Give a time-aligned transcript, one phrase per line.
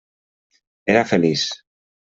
[0.95, 1.49] Era feliç.